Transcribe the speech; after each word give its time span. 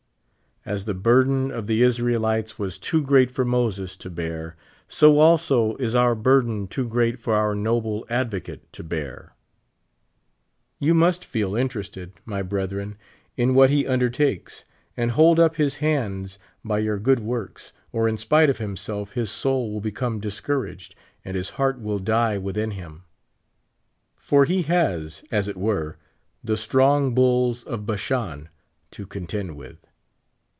As 0.63 0.85
the 0.85 0.93
burden 0.93 1.49
of 1.49 1.65
the 1.65 1.81
Israelites 1.81 2.59
was 2.59 2.77
too 2.77 3.01
great 3.01 3.31
for 3.31 3.43
Moses 3.43 3.95
to 3.97 4.11
bear, 4.11 4.55
so 4.87 5.19
al 5.19 5.39
10 5.39 5.77
is 5.79 5.95
our 5.95 6.13
burden 6.13 6.67
too 6.67 6.87
great 6.87 7.17
for 7.17 7.33
our 7.33 7.55
noble 7.55 8.05
ad 8.11 8.29
vocate 8.29 8.59
to 8.73 8.83
bear. 8.83 9.33
You 10.77 10.93
must 10.93 11.25
feel 11.25 11.55
interested, 11.55 12.13
my 12.25 12.43
brethren, 12.43 12.95
in 13.35 13.55
what 13.55 13.71
he 13.71 13.87
undertakers, 13.87 14.65
and 14.95 15.09
hold 15.09 15.39
up 15.39 15.55
his 15.55 15.77
hands 15.77 16.37
by 16.63 16.77
your 16.77 16.99
good 16.99 17.21
works, 17.21 17.73
or 17.91 18.07
in 18.07 18.19
spite 18.19 18.47
of 18.51 18.59
himself 18.59 19.15
iiis 19.15 19.29
soul 19.29 19.71
will 19.71 19.81
become 19.81 20.19
discouraged 20.19 20.93
and 21.25 21.35
his 21.35 21.49
heart 21.57 21.81
will 21.81 21.97
die 21.97 22.37
within 22.37 22.73
liim; 22.73 23.01
for 24.15 24.45
he 24.45 24.61
has. 24.61 25.23
as 25.31 25.47
it 25.47 25.57
were, 25.57 25.97
the 26.43 26.55
strong 26.55 27.15
bulls 27.15 27.63
of 27.63 27.87
liasliaii 27.87 28.49
to 28.91 29.07
contend 29.07 29.55
with. 29.57 29.87